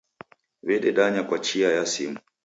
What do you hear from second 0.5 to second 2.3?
W'ededanya kwa chia ya simu.